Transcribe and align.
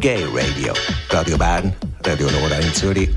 Gay 0.00 0.24
Radio. 0.24 0.74
Radio 1.10 1.38
Bern, 1.38 1.72
Radio 2.04 2.28
Nora 2.30 2.56
in 2.56 2.74
Zürich. 2.74 3.10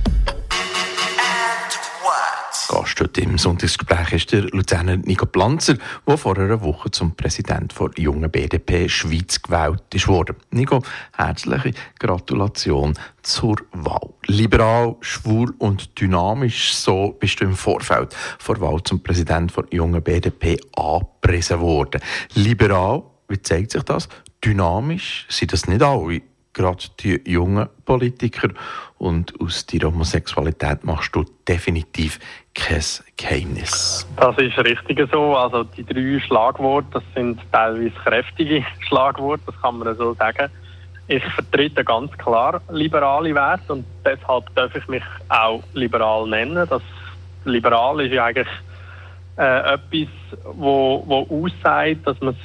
Gast 2.70 3.02
heute 3.02 3.22
im 3.22 3.38
Sonntagsgespräch 3.38 4.14
ist 4.14 4.32
der 4.32 4.44
Luzerner 4.44 4.96
Nico 4.98 5.26
Planzer, 5.26 5.76
der 6.08 6.18
vor 6.18 6.38
einer 6.38 6.62
Woche 6.62 6.90
zum 6.92 7.16
Präsident 7.16 7.74
der 7.78 7.90
jungen 7.98 8.32
BDP 8.32 8.88
Schweiz 8.88 9.42
gewählt 9.42 9.84
ist 9.94 10.08
worden. 10.08 10.38
Nico, 10.52 10.82
herzliche 11.18 11.74
Gratulation 12.00 12.94
zur 13.24 13.58
Wahl. 13.74 14.14
Liberal, 14.28 14.96
schwul 15.02 15.54
und 15.58 16.00
dynamisch, 16.00 16.74
so 16.76 17.18
bist 17.20 17.42
du 17.42 17.46
im 17.46 17.56
Vorfeld 17.56 18.16
vor 18.38 18.62
Wahl 18.62 18.82
zum 18.84 19.04
Präsident 19.04 19.56
der 19.58 19.66
jungen 19.72 20.02
BDP 20.02 20.60
angepriesen 20.78 21.60
worden. 21.60 22.00
Liberal, 22.36 23.04
wie 23.28 23.42
zeigt 23.42 23.72
sich 23.72 23.84
das? 23.84 24.08
Dynamisch 24.46 25.26
sind 25.30 25.52
das 25.52 25.68
nicht 25.68 25.82
alle 25.82 26.22
gerade 26.54 26.84
die 27.00 27.22
jungen 27.26 27.68
Politiker. 27.86 28.50
Und 28.98 29.34
aus 29.40 29.66
deiner 29.66 29.88
Homosexualität 29.88 30.84
machst 30.84 31.16
du 31.16 31.24
definitiv 31.48 32.20
kein 32.54 32.84
Geheimnis. 33.16 34.08
Das 34.18 34.38
ist 34.38 34.58
richtig 34.58 35.08
so. 35.12 35.36
Also 35.36 35.64
die 35.64 35.86
drei 35.86 36.20
Schlagworte, 36.20 36.88
das 36.94 37.04
sind 37.16 37.40
teilweise 37.52 37.92
kräftige 38.04 38.66
Schlagworte, 38.88 39.44
das 39.46 39.62
kann 39.62 39.80
man 39.80 39.96
so 39.96 40.14
sagen. 40.14 40.52
Ich 41.08 41.24
vertrete 41.24 41.84
ganz 41.84 42.12
klar 42.20 42.62
liberale 42.70 43.34
Werte 43.34 43.74
und 43.74 43.86
deshalb 44.06 44.54
darf 44.54 44.76
ich 44.76 44.88
mich 44.88 45.04
auch 45.30 45.64
liberal 45.74 46.28
nennen. 46.28 46.68
Das 46.70 46.84
Liberal 47.46 48.02
ist 48.02 48.14
ja 48.14 48.26
eigentlich 48.26 48.48
äh, 49.38 49.74
etwas, 49.74 50.10
wo, 50.54 51.04
wo 51.08 51.46
aussagt, 51.46 52.06
dass 52.06 52.20
man 52.22 52.36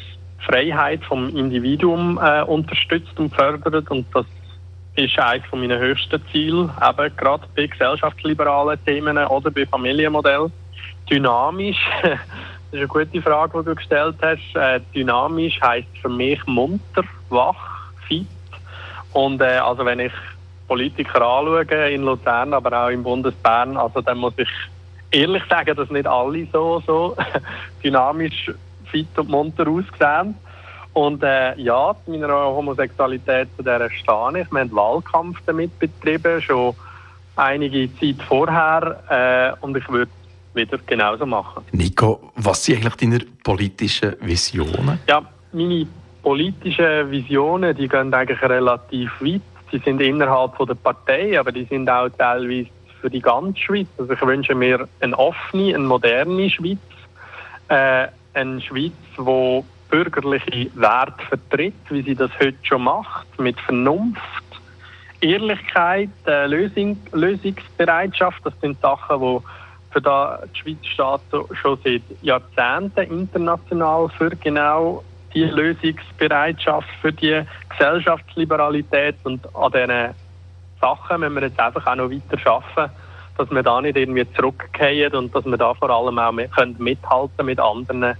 Freiheit 0.47 1.05
vom 1.05 1.29
Individuum 1.34 2.19
äh, 2.23 2.43
unterstützt 2.43 3.19
und 3.19 3.34
fördert 3.34 3.91
und 3.91 4.07
das 4.15 4.27
ist 4.97 5.19
eines 5.19 5.45
von 5.47 5.61
meinen 5.61 5.79
höchsten 5.79 6.23
Zielen, 6.31 6.70
eben 6.81 7.17
gerade 7.17 7.45
bei 7.56 7.67
gesellschaftsliberalen 7.67 8.78
Themen 8.84 9.19
oder 9.19 9.50
bei 9.50 9.67
Familienmodell. 9.67 10.50
Dynamisch, 11.11 11.78
das 12.03 12.12
ist 12.70 12.78
eine 12.78 12.87
gute 12.87 13.22
Frage, 13.22 13.59
die 13.59 13.65
du 13.65 13.75
gestellt 13.75 14.17
hast. 14.22 14.55
Äh, 14.55 14.81
dynamisch 14.95 15.61
heißt 15.61 15.98
für 16.00 16.09
mich 16.09 16.45
munter, 16.47 17.03
wach, 17.28 17.92
fit. 18.06 18.27
Und 19.12 19.41
äh, 19.41 19.59
also 19.59 19.84
wenn 19.84 20.00
ich 20.00 20.12
Politiker 20.69 21.22
anschaue 21.22 21.91
in 21.91 22.03
Luzern, 22.03 22.55
aber 22.55 22.84
auch 22.84 22.89
im 22.89 23.03
Bundesbern, 23.03 23.77
also 23.77 24.00
dann 24.00 24.19
muss 24.19 24.34
ich 24.37 24.48
ehrlich 25.11 25.42
sagen, 25.48 25.77
dass 25.77 25.91
nicht 25.91 26.06
alle 26.06 26.47
so, 26.53 26.83
so 26.87 27.17
dynamisch 27.84 28.50
fit 28.91 29.19
und 29.19 29.29
munter 29.29 29.69
ausgesehen. 29.69 30.35
Und 30.93 31.23
äh, 31.25 31.59
ja, 31.61 31.95
zu 32.05 32.11
meiner 32.11 32.29
Homosexualität 32.29 33.49
zu 33.57 33.63
der 33.63 33.91
stehe 33.91 34.41
ich. 34.41 34.53
Wir 34.53 34.61
haben 34.61 34.73
Wahlkampf 34.73 35.39
damit 35.45 35.77
betrieben, 35.79 36.41
schon 36.41 36.75
einige 37.37 37.93
Zeit 37.99 38.23
vorher. 38.23 39.57
Äh, 39.61 39.65
und 39.65 39.77
ich 39.77 39.89
würde 39.89 40.11
wieder 40.55 40.79
genauso 40.87 41.27
machen. 41.27 41.65
Nico, 41.73 42.33
was 42.37 42.65
sind 42.65 42.77
eigentlich 42.77 42.95
deine 42.95 43.19
politischen 43.43 44.15
Visionen? 44.21 45.01
Ja, 45.09 45.23
meine 45.53 45.87
politischen 46.23 47.11
Visionen, 47.11 47.77
die 47.77 47.89
gehen 47.89 48.15
eigentlich 48.15 48.41
relativ 48.43 49.11
weit. 49.21 49.43
Sie 49.73 49.79
sind 49.79 50.01
innerhalb 50.01 50.55
von 50.55 50.69
der 50.69 50.75
Partei, 50.75 51.39
aber 51.39 51.51
die 51.51 51.65
sind 51.65 51.91
auch 51.91 52.09
teilweise 52.17 52.69
für 53.01 53.11
die 53.11 53.21
ganze 53.21 53.61
Schweiz. 53.61 53.89
Also 53.99 54.12
ich 54.12 54.23
wünsche 54.23 54.55
mir 54.55 54.89
eine 55.01 55.19
offene, 55.19 55.75
eine 55.75 55.85
moderne 55.85 56.49
Schweiz. 56.49 56.79
Äh, 57.69 58.09
eine 58.35 58.61
Schweiz, 58.61 58.93
die 59.17 59.65
bürgerliche 59.89 60.71
Werte 60.75 61.25
vertritt, 61.29 61.75
wie 61.89 62.03
sie 62.03 62.15
das 62.15 62.31
heute 62.41 62.57
schon 62.63 62.83
macht, 62.83 63.39
mit 63.39 63.59
Vernunft, 63.61 64.21
Ehrlichkeit, 65.21 66.11
äh, 66.27 66.47
Lösung, 66.47 66.99
Lösungsbereitschaft. 67.12 68.41
Das 68.45 68.53
sind 68.61 68.81
Sachen, 68.81 69.21
die 69.21 69.39
für 69.91 70.00
die 70.00 70.59
Schweiz 70.59 70.84
steht 70.84 71.56
schon 71.56 71.78
seit 71.84 72.03
Jahrzehnten 72.23 73.21
international 73.21 74.09
für 74.09 74.31
genau 74.31 75.05
die 75.33 75.44
Lösungsbereitschaft, 75.44 76.89
für 77.00 77.12
die 77.12 77.43
Gesellschaftsliberalität 77.69 79.17
und 79.25 79.47
an 79.55 79.73
diesen 79.73 80.15
Sachen 80.81 81.21
müssen 81.21 81.34
wir 81.34 81.43
jetzt 81.43 81.61
einfach 81.61 81.87
auch 81.87 81.94
noch 81.94 82.11
weiter 82.11 82.50
arbeiten, 82.50 82.93
dass 83.37 83.50
wir 83.50 83.62
da 83.62 83.81
nicht 83.81 83.97
irgendwie 83.97 84.27
zurückgehen 84.34 85.15
und 85.15 85.34
dass 85.34 85.45
wir 85.45 85.56
da 85.56 85.75
vor 85.75 85.91
allem 85.91 86.19
auch 86.19 86.33
mit, 86.33 86.53
können 86.53 86.77
mithalten 86.78 87.47
mit 87.47 87.59
anderen 87.59 88.17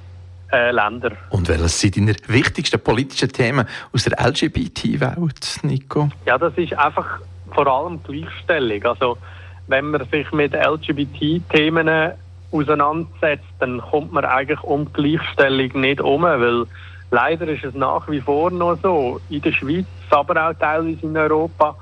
äh, 0.53 0.71
Ländern. 0.71 1.17
Und 1.31 1.49
welches 1.49 1.81
sind 1.81 1.97
deine 1.97 2.15
wichtigsten 2.27 2.81
politischen 2.81 3.31
Themen 3.31 3.67
aus 3.93 4.05
der 4.05 4.19
LGBT-Welt, 4.25 5.61
Nico? 5.63 6.09
Ja, 6.27 6.39
das 6.39 6.57
ist 6.57 6.75
einfach 6.75 7.21
vor 7.53 7.67
allem 7.67 8.03
Gleichstellung. 8.03 8.85
Also 8.85 9.19
wenn 9.67 9.91
man 9.91 10.07
sich 10.11 10.31
mit 10.33 10.53
LGBT-Themen 10.53 12.13
auseinandersetzt, 12.51 13.45
dann 13.59 13.81
kommt 13.81 14.13
man 14.13 14.25
eigentlich 14.25 14.63
um 14.63 14.93
Gleichstellung 14.93 15.81
nicht 15.81 16.01
um, 16.01 16.23
weil 16.23 16.67
leider 17.11 17.49
ist 17.49 17.65
es 17.65 17.75
nach 17.75 18.09
wie 18.09 18.21
vor 18.21 18.51
noch 18.51 18.79
so, 18.83 19.21
in 19.31 19.43
der 19.43 19.53
Schweiz, 19.53 19.87
aber 20.11 20.51
auch 20.51 20.55
teilweise 20.55 20.99
in 21.03 21.17
Europa, 21.17 21.77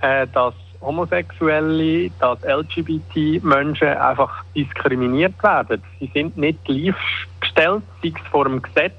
äh, 0.00 0.26
dass 0.32 0.54
Homosexuelle, 0.80 2.10
dass 2.18 2.38
LGBT-Menschen 2.42 3.88
einfach 3.88 4.44
diskriminiert 4.54 5.42
werden. 5.42 5.82
Sie 6.00 6.10
sind 6.12 6.36
nicht 6.36 6.64
gleichgestellt, 6.64 7.82
sei 8.02 8.12
es 8.14 8.28
vor 8.30 8.44
dem 8.44 8.62
Gesetz, 8.62 8.94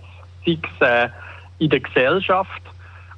sei 0.46 0.58
es 0.62 0.88
äh, 0.88 1.10
in 1.60 1.70
der 1.70 1.80
Gesellschaft. 1.80 2.62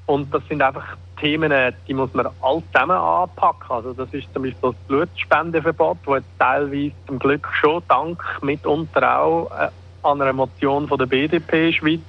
Und 0.06 0.34
das 0.34 0.42
sind 0.48 0.62
einfach 0.62 0.98
Themen, 1.20 1.52
die 1.88 1.94
muss 1.94 2.14
man 2.14 2.28
alle 2.42 2.64
zusammen 2.72 2.98
anpacken. 2.98 3.70
Also 3.70 3.94
das 3.94 4.14
ist 4.14 4.32
zum 4.34 4.44
Beispiel 4.44 4.72
das 4.72 4.76
Blutspendeverbot, 4.88 5.98
das 6.06 6.24
teilweise 6.38 6.92
zum 7.08 7.20
Glück 7.20 7.48
schon 7.60 7.84
dank 7.88 8.24
mitunter 8.42 9.20
auch 9.20 9.52
äh, 9.52 9.70
an 10.04 10.22
einer 10.22 10.34
Motion 10.34 10.88
von 10.88 10.98
der 10.98 11.06
BDP 11.06 11.74
Schweiz, 11.74 12.02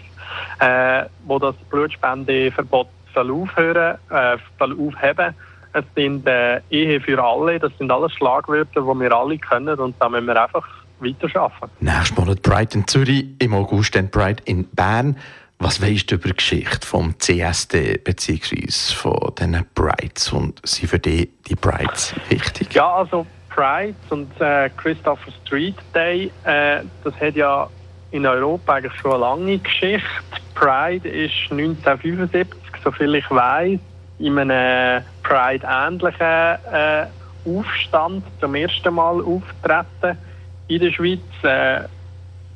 äh, 0.61 1.05
wo 1.27 1.39
das 1.39 1.57
Blutspendeverbot 1.71 2.89
soll 3.15 3.31
aufhören, 3.33 3.99
äh, 4.11 4.37
soll 4.59 4.73
aufheben 4.79 5.35
es 5.73 5.85
sind 5.95 6.27
äh, 6.27 6.61
Ehe 6.71 7.01
für 7.01 7.23
alle, 7.23 7.59
das 7.59 7.73
sind 7.79 7.91
alles 7.91 8.13
Schlagwörter, 8.13 8.81
die 8.81 9.01
wir 9.01 9.13
alle 9.13 9.39
können 9.39 9.79
und 9.79 9.95
da 10.01 10.09
müssen 10.09 10.27
wir 10.27 10.43
einfach 10.43 10.67
weiterarbeiten. 11.01 11.71
Nächstes 11.81 12.17
Monat 12.17 12.43
Pride 12.43 12.75
in 12.75 12.87
Zürich, 12.87 13.27
im 13.39 13.55
August 13.55 13.95
dann 13.95 14.11
Pride 14.11 14.43
in 14.45 14.65
Bern. 14.69 15.17
Was 15.59 15.83
weißt 15.83 16.11
du 16.11 16.15
über 16.15 16.29
die 16.29 16.37
Geschichte 16.37 16.87
vom 16.87 17.19
CSD 17.19 17.99
bzw. 17.99 18.95
von 18.95 19.33
diesen 19.39 19.67
Brides 19.75 20.33
und 20.33 20.59
sind 20.65 20.89
für 20.89 20.99
dich 20.99 21.29
die 21.49 21.55
Brides 21.55 22.15
wichtig? 22.31 22.73
Ja, 22.75 22.95
also 22.95 23.27
Pride 23.51 23.95
und 24.09 24.29
äh, 24.41 24.71
Christopher 24.77 25.31
Street 25.45 25.75
Day, 25.95 26.31
äh, 26.45 26.81
das 27.05 27.15
hat 27.21 27.37
ja 27.37 27.69
in 28.11 28.27
Europa 28.27 28.75
eigentlich 28.75 28.95
schon 29.01 29.13
eine 29.13 29.21
lange 29.21 29.59
Geschichte. 29.59 30.09
Pride 30.55 31.07
ist 31.07 31.35
1975, 31.51 32.57
soviel 32.83 33.17
ich 33.17 33.31
weiß, 33.31 33.79
in 34.19 34.39
einem 34.39 35.05
Pride-ähnlichen 35.31 36.59
äh, 36.73 37.07
Aufstand 37.47 38.25
zum 38.41 38.55
ersten 38.57 38.93
Mal 38.93 39.23
auftreten 39.23 40.19
in 40.67 40.81
der 40.81 40.91
Schweiz. 40.91 41.21
Äh, 41.43 41.83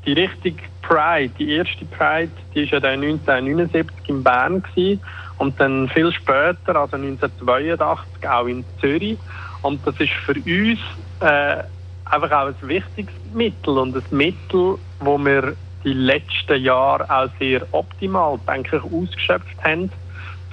die 0.05 0.13
richtige 0.13 0.61
Pride, 0.83 1.33
die 1.39 1.53
erste 1.53 1.85
Pride, 1.85 2.33
die 2.53 2.65
war 2.65 2.73
ja 2.73 2.81
dann 2.81 3.03
1979 3.03 4.09
in 4.09 4.23
Bern 4.23 4.63
gewesen, 4.63 5.01
und 5.39 5.59
dann 5.59 5.89
viel 5.89 6.13
später, 6.13 6.77
also 6.77 6.97
1982, 6.97 8.29
auch 8.29 8.47
in 8.47 8.65
Zürich. 8.81 9.19
Und 9.63 9.85
das 9.87 9.99
ist 9.99 10.13
für 10.13 10.35
uns 10.35 10.79
äh, 11.21 11.63
einfach 12.05 12.31
auch 12.31 12.47
ein 12.47 12.69
wichtiges 12.69 13.15
Mittel 13.33 13.79
und 13.79 13.97
ein 13.97 14.03
Mittel, 14.11 14.79
wo 15.01 15.19
wir 15.19 15.57
die 15.85 15.93
letzten 15.93 16.63
Jahre 16.63 17.09
auch 17.11 17.29
sehr 17.39 17.67
optimal, 17.73 18.39
denke 18.47 18.77
ich, 18.77 18.83
ausgeschöpft 18.85 19.63
haben 19.65 19.91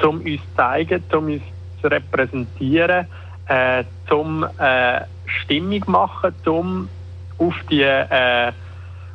um 0.03 0.19
uns 0.21 0.41
zu 0.41 0.55
zeigen, 0.57 1.03
um 1.13 1.25
uns 1.25 1.43
zu 1.81 1.87
repräsentieren, 1.87 3.07
äh, 3.47 3.83
zum 4.07 4.45
äh, 4.57 5.01
Stimmung 5.25 5.83
machen, 5.87 6.33
um 6.45 6.89
auf 7.37 7.55
die, 7.69 7.81
äh, 7.81 8.51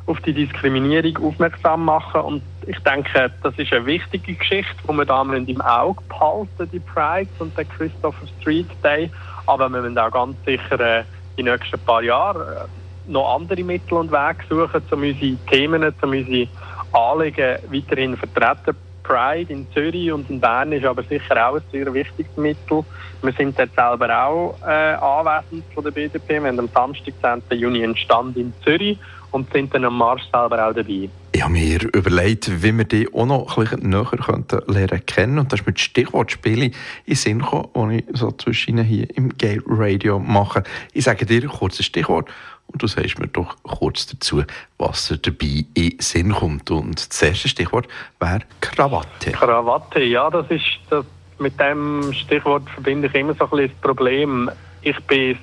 auf 0.05 0.19
die 0.21 0.33
Diskriminierung 0.33 1.25
aufmerksam 1.25 1.85
machen. 1.85 2.21
Und 2.21 2.41
ich 2.65 2.79
denke, 2.79 3.31
das 3.43 3.57
ist 3.57 3.71
eine 3.73 3.85
wichtige 3.85 4.33
Geschichte, 4.33 4.75
die 4.83 4.93
wir 4.93 5.05
da 5.05 5.21
im 5.21 5.61
Auge 5.61 6.01
behalten, 6.09 6.69
die 6.71 6.79
Pride 6.79 7.29
und 7.39 7.57
den 7.57 7.67
Christopher 7.69 8.27
Street 8.39 8.67
Day. 8.83 9.09
Aber 9.45 9.69
wir 9.69 9.81
müssen 9.81 9.97
auch 9.97 10.11
ganz 10.11 10.35
sicher 10.45 10.79
äh, 10.79 11.03
die 11.37 11.43
nächsten 11.43 11.79
paar 11.79 12.03
Jahre 12.03 12.67
äh, 12.67 13.11
noch 13.11 13.35
andere 13.35 13.63
Mittel 13.63 13.93
und 13.93 14.11
Wege 14.11 14.43
suchen, 14.49 14.81
um 14.91 15.01
unsere 15.01 15.37
Themen, 15.49 15.93
um 16.01 16.09
unsere 16.09 16.47
Anliegen 16.91 17.57
weiterhin 17.71 18.17
vertreten 18.17 18.75
Pride 19.07 19.51
in 19.51 19.65
Zürich 19.73 20.11
und 20.11 20.29
in 20.29 20.39
Bern 20.39 20.73
ist 20.73 20.85
aber 20.85 21.01
sicher 21.03 21.47
auch 21.47 21.55
ein 21.55 21.61
sehr 21.71 21.91
wichtiges 21.93 22.35
Mittel. 22.35 22.83
Wir 23.21 23.31
sind 23.31 23.57
dort 23.57 23.73
selber 23.73 24.25
auch 24.25 24.57
äh, 24.67 24.93
anwesend 24.95 25.63
von 25.73 25.83
der 25.83 25.91
BDP. 25.91 26.41
Wir 26.41 26.49
haben 26.49 26.59
am 26.59 26.69
Samstag, 26.73 27.13
10. 27.49 27.57
Juni, 27.57 27.83
einen 27.83 27.95
Stand 27.95 28.35
in 28.35 28.53
Zürich 28.63 28.97
und 29.31 29.51
sind 29.53 29.73
dann 29.73 29.85
am 29.85 29.97
Marsch 29.97 30.23
selber 30.31 30.67
auch 30.67 30.73
dabei. 30.73 31.09
Ich 31.31 31.43
habe 31.43 31.53
mir 31.53 31.83
überlegt, 31.93 32.63
wie 32.63 32.77
wir 32.77 32.85
die 32.85 33.07
auch 33.13 33.25
noch 33.25 33.57
ein 33.57 33.63
bisschen 33.63 33.89
näher 33.89 34.05
könnten 34.05 34.59
lernen 34.67 35.05
kennen. 35.05 35.39
Und 35.39 35.53
das 35.53 35.61
ist 35.61 35.67
mit 35.67 35.79
Stichwortspielen 35.79 36.73
in 37.05 37.15
Sinn 37.15 37.39
gekommen, 37.39 37.89
die 37.91 37.99
ich 37.99 38.05
so 38.13 38.31
zwischen 38.31 38.83
hier 38.83 39.07
im 39.15 39.29
Gay 39.37 39.61
Radio 39.65 40.19
mache. 40.19 40.63
Ich 40.93 41.05
sage 41.05 41.25
dir 41.25 41.41
ein 41.41 41.49
kurzes 41.49 41.85
Stichwort 41.85 42.29
und 42.67 42.83
du 42.83 42.87
sagst 42.87 43.19
mir 43.19 43.27
doch 43.27 43.55
kurz 43.63 44.05
dazu, 44.07 44.43
was 44.77 45.13
dabei 45.21 45.65
in 45.73 45.95
Sinn 45.99 46.33
kommt. 46.33 46.69
Und 46.69 47.09
das 47.09 47.21
erste 47.21 47.47
Stichwort 47.47 47.87
wäre 48.19 48.41
Krawatte. 48.61 49.31
Krawatte, 49.31 50.03
ja, 50.03 50.29
das 50.29 50.49
ist 50.49 50.63
das, 50.89 51.05
mit 51.39 51.59
dem 51.59 52.11
Stichwort 52.13 52.69
verbinde 52.69 53.07
ich 53.07 53.15
immer 53.15 53.33
so 53.33 53.45
ein 53.45 53.49
bisschen 53.49 53.71
das 53.71 53.81
Problem. 53.81 54.51
Ich 54.81 54.99
bin 55.05 55.37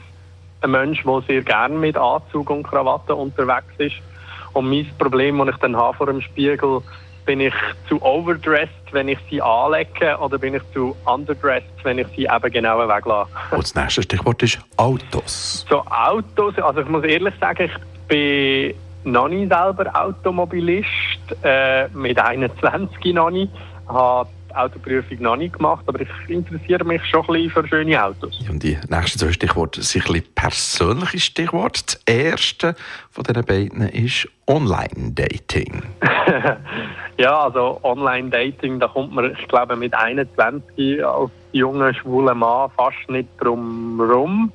ein 0.61 0.71
Mensch, 0.71 1.03
der 1.05 1.23
sehr 1.27 1.43
gerne 1.43 1.77
mit 1.77 1.97
Anzug 1.97 2.51
und 2.51 2.63
Krawatte 2.65 3.15
unterwegs 3.15 3.73
ist. 3.79 3.97
Und 4.53 4.69
mein 4.71 4.89
Problem, 4.99 5.39
das 5.39 5.49
ich 5.49 5.57
dann 5.57 5.77
habe 5.77 5.97
vor 5.97 6.07
dem 6.07 6.21
Spiegel, 6.21 6.81
bin 7.25 7.41
ich 7.41 7.55
zu 7.89 8.01
overdressed, 8.03 8.93
wenn 8.93 9.09
ich 9.09 9.19
sie 9.31 9.41
anlege, 9.41 10.17
oder 10.19 10.39
bin 10.39 10.55
ich 10.55 10.63
zu 10.73 10.97
underdressed, 11.05 11.69
wenn 11.83 11.99
ich 11.99 12.07
sie 12.17 12.25
eben 12.25 12.53
genau 12.53 12.79
weglasse? 12.79 13.31
Und 13.51 13.63
das 13.63 13.75
nächste 13.75 14.03
Stichwort 14.03 14.43
ist 14.43 14.59
Autos. 14.77 15.65
So 15.69 15.83
Autos, 15.87 16.59
also 16.59 16.81
ich 16.81 16.89
muss 16.89 17.05
ehrlich 17.05 17.35
sagen, 17.41 17.71
ich 17.71 18.09
bin 18.09 18.75
noch 19.05 19.29
nicht 19.29 19.53
selber 19.53 19.91
Automobilist, 19.95 20.89
äh, 21.43 21.89
mit 21.89 22.19
21 22.19 23.15
noch 23.15 23.31
nicht. 23.31 23.53
habe 23.89 24.29
Autoprüfung 24.55 25.21
noch 25.21 25.37
nicht 25.37 25.55
gemacht, 25.55 25.85
aber 25.87 26.01
ich 26.01 26.09
interessiere 26.29 26.85
mich 26.85 27.05
schon 27.07 27.23
ein 27.23 27.27
bisschen 27.27 27.51
für 27.51 27.69
schöne 27.69 28.03
Autos. 28.03 28.39
Und 28.49 28.63
die 28.63 28.79
nächsten 28.89 29.19
zwei 29.19 29.33
Stichworte 29.33 29.83
sind 29.83 30.07
ein 30.07 30.13
bisschen 30.13 30.35
persönliche 30.35 31.19
Stichworte. 31.19 31.83
Das 31.87 32.01
erste 32.07 32.77
von 33.11 33.25
diesen 33.25 33.45
beiden 33.45 33.89
ist 33.89 34.29
Online-Dating. 34.47 35.83
ja, 37.19 37.45
also 37.45 37.79
Online-Dating, 37.83 38.81
da 38.81 38.89
kommt 38.89 39.13
man, 39.13 39.33
ich 39.33 39.49
glaube, 39.49 39.77
mit 39.77 39.95
21 39.95 41.05
als 41.05 41.31
junger, 41.53 41.95
schwuler 41.95 42.35
Mann 42.35 42.71
fast 42.77 43.09
nicht 43.09 43.29
drum 43.41 44.01
rum. 44.01 44.53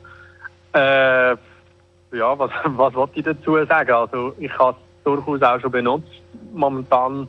Äh, 0.74 1.32
ja, 1.32 2.38
was, 2.38 2.52
was 2.66 2.94
wollte 2.94 3.20
ich 3.20 3.26
dazu 3.26 3.64
sagen? 3.66 3.92
Also 3.92 4.34
ich 4.40 4.58
habe 4.58 4.78
es 4.78 5.04
durchaus 5.04 5.42
auch 5.42 5.60
schon 5.62 5.72
benutzt. 5.72 6.22
Momentan 6.54 7.28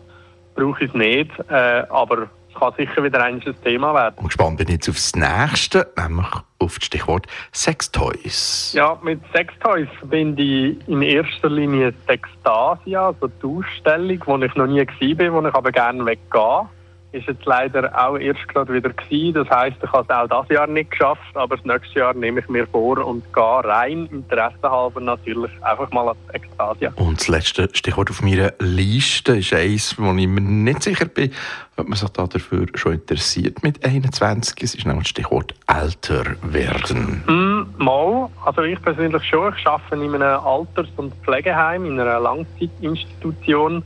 brauche 0.55 0.85
ich 0.85 0.91
es 0.91 0.95
nicht, 0.95 1.31
äh, 1.49 1.85
aber 1.89 2.29
kann 2.59 2.73
sicher 2.77 3.03
wieder 3.03 3.23
ein 3.23 3.41
Thema 3.63 3.95
werden. 3.95 4.15
Und 4.17 4.27
gespannt 4.27 4.59
bin 4.59 4.69
ich 4.69 4.75
jetzt 4.75 4.89
aufs 4.89 5.15
Nächste, 5.15 5.93
nämlich 5.97 6.27
auf 6.61 6.79
das 6.79 6.87
Stichwort 6.87 7.27
Sextoys. 7.53 8.73
Ja, 8.75 8.99
mit 9.03 9.21
Sextoys 9.35 9.89
verbinde 9.99 10.43
ich 10.43 10.89
in 10.89 11.03
erster 11.03 11.51
Linie 11.51 11.93
Sextasia, 12.07 13.07
also 13.07 13.29
die 13.29 13.47
Ausstellung, 13.47 14.23
wo 14.27 14.37
ich 14.39 14.55
noch 14.55 14.67
nie 14.67 14.87
war, 14.87 15.33
wo 15.33 15.47
ich 15.47 15.55
aber 15.55 15.73
gerne 15.73 16.05
weggehe 16.05 16.69
ist 17.13 17.27
jetzt 17.27 17.45
leider 17.45 17.91
auch 17.99 18.17
erst 18.17 18.47
gerade 18.49 18.73
wieder 18.73 18.91
gewesen. 18.91 19.35
Das 19.35 19.51
heisst, 19.51 19.79
ich 19.83 19.93
habe 19.93 20.05
es 20.09 20.11
auch 20.11 20.29
das 20.29 20.49
Jahr 20.49 20.67
nicht 20.67 20.91
geschafft, 20.93 21.35
aber 21.35 21.57
das 21.57 21.65
nächste 21.65 21.99
Jahr 21.99 22.15
nehme 22.15 22.41
ich 22.41 22.49
mir 22.49 22.67
vor 22.67 23.05
und 23.05 23.25
gehe 23.33 23.65
rein, 23.65 24.07
interessenhalber 24.13 25.01
natürlich, 25.01 25.51
einfach 25.63 25.91
mal 25.91 26.09
als 26.09 26.19
Ekstasia. 26.33 26.93
Und 26.97 27.21
das 27.21 27.29
letzte 27.29 27.69
Stichwort 27.73 28.11
auf 28.11 28.23
meiner 28.23 28.53
Liste 28.61 29.37
ist 29.37 29.53
eins, 29.53 29.99
wo 29.99 30.13
ich 30.13 30.29
mir 30.29 30.41
nicht 30.41 30.83
sicher 30.83 31.07
bin, 31.07 31.33
ob 31.77 31.89
man 31.89 31.97
sich 31.97 32.09
da 32.11 32.27
dafür 32.27 32.67
schon 32.75 32.95
interessiert 32.95 33.63
mit 33.63 33.85
21. 33.85 34.63
Es 34.63 34.75
ist 34.75 34.87
nämlich 34.87 35.05
das 35.05 35.11
Stichwort 35.11 35.55
älter 35.67 36.25
werden. 36.43 37.23
Mm, 37.27 37.83
mal, 37.83 38.29
also 38.45 38.63
ich 38.63 38.81
persönlich 38.83 39.25
schon. 39.25 39.53
Ich 39.59 39.67
arbeite 39.67 39.97
in 39.97 40.15
einem 40.15 40.41
Alters- 40.41 40.89
und 40.97 41.15
Pflegeheim, 41.25 41.87
in 41.87 41.99
einer 41.99 42.21
Langzeitinstitution. 42.21 43.83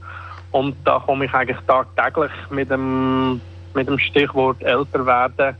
Und 0.54 0.76
da 0.84 1.00
komme 1.00 1.24
ich 1.24 1.34
eigentlich 1.34 1.58
tagtäglich 1.66 2.30
mit 2.48 2.70
dem, 2.70 3.40
mit 3.74 3.88
dem 3.88 3.98
Stichwort 3.98 4.62
älter 4.62 5.04
werden 5.04 5.56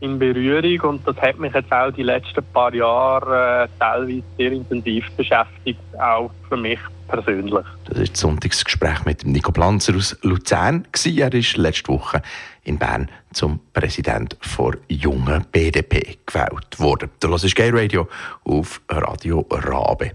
in 0.00 0.18
Berührung. 0.18 0.92
Und 0.92 1.06
das 1.06 1.14
hat 1.18 1.38
mich 1.38 1.52
jetzt 1.52 1.70
auch 1.70 1.90
die 1.90 2.02
letzten 2.02 2.42
paar 2.54 2.72
Jahre 2.72 3.64
äh, 3.64 3.68
teilweise 3.78 4.22
sehr 4.38 4.52
intensiv 4.52 5.04
beschäftigt, 5.10 5.78
auch 5.98 6.30
für 6.48 6.56
mich 6.56 6.78
persönlich. 7.06 7.66
Das 7.84 7.98
ist 7.98 8.12
das 8.14 8.20
Sonntagsgespräch 8.20 9.04
mit 9.04 9.26
Nico 9.26 9.52
Planzer 9.52 9.94
aus 9.94 10.16
Luzern. 10.22 10.86
Er 11.04 11.34
ist 11.34 11.58
letzte 11.58 11.88
Woche 11.92 12.22
in 12.64 12.78
Bern 12.78 13.10
zum 13.34 13.60
Präsident 13.74 14.38
der 14.58 14.78
jungen 14.88 15.44
BDP 15.52 16.16
gewählt 16.24 16.78
worden. 16.80 17.10
Das 17.20 17.44
ist 17.44 17.54
Gay 17.54 17.68
Radio 17.74 18.08
auf 18.44 18.80
Radio 18.88 19.46
Rabe. 19.50 20.12